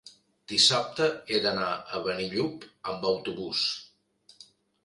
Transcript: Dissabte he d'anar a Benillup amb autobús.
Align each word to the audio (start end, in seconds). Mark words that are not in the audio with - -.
Dissabte 0.51 1.09
he 1.35 1.41
d'anar 1.43 1.69
a 1.97 2.01
Benillup 2.07 2.65
amb 2.95 3.09
autobús. 3.13 3.65